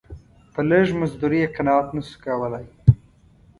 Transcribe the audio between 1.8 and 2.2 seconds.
نه سو